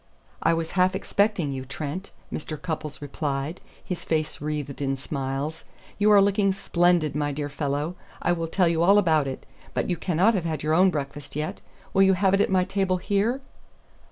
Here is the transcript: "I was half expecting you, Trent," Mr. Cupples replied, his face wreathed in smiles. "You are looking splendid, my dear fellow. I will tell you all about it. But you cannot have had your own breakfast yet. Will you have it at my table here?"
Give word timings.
"I 0.41 0.55
was 0.55 0.71
half 0.71 0.95
expecting 0.95 1.51
you, 1.51 1.63
Trent," 1.63 2.09
Mr. 2.33 2.59
Cupples 2.59 3.03
replied, 3.03 3.61
his 3.85 4.03
face 4.03 4.41
wreathed 4.41 4.81
in 4.81 4.97
smiles. 4.97 5.63
"You 5.99 6.11
are 6.11 6.23
looking 6.23 6.53
splendid, 6.53 7.13
my 7.15 7.31
dear 7.31 7.49
fellow. 7.49 7.93
I 8.19 8.31
will 8.31 8.47
tell 8.47 8.67
you 8.67 8.81
all 8.81 8.97
about 8.97 9.27
it. 9.27 9.45
But 9.75 9.91
you 9.91 9.97
cannot 9.97 10.33
have 10.33 10.45
had 10.45 10.63
your 10.63 10.73
own 10.73 10.89
breakfast 10.89 11.35
yet. 11.35 11.61
Will 11.93 12.01
you 12.01 12.13
have 12.13 12.33
it 12.33 12.41
at 12.41 12.49
my 12.49 12.63
table 12.63 12.97
here?" 12.97 13.41